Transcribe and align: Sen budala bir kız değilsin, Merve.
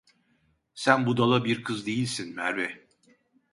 Sen 0.73 1.05
budala 1.05 1.45
bir 1.45 1.63
kız 1.63 1.85
değilsin, 1.85 2.35
Merve. 2.35 2.87